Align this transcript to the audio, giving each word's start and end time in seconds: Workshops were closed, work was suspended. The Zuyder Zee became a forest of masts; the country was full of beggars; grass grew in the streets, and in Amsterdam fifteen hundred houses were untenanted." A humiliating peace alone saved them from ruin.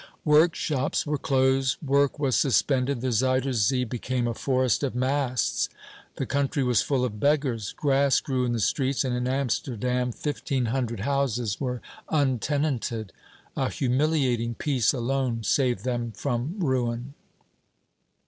Workshops 0.25 1.05
were 1.05 1.19
closed, 1.19 1.77
work 1.79 2.17
was 2.17 2.35
suspended. 2.35 3.01
The 3.01 3.11
Zuyder 3.11 3.53
Zee 3.53 3.83
became 3.83 4.27
a 4.27 4.33
forest 4.33 4.81
of 4.81 4.95
masts; 4.95 5.69
the 6.15 6.25
country 6.25 6.63
was 6.63 6.81
full 6.81 7.05
of 7.05 7.19
beggars; 7.19 7.71
grass 7.77 8.19
grew 8.19 8.43
in 8.43 8.51
the 8.51 8.59
streets, 8.59 9.03
and 9.05 9.15
in 9.15 9.27
Amsterdam 9.27 10.11
fifteen 10.11 10.65
hundred 10.73 11.01
houses 11.01 11.61
were 11.61 11.81
untenanted." 12.09 13.13
A 13.55 13.69
humiliating 13.69 14.55
peace 14.55 14.91
alone 14.91 15.43
saved 15.43 15.83
them 15.83 16.13
from 16.13 16.55
ruin. 16.59 17.13